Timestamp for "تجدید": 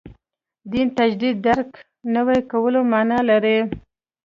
0.97-1.35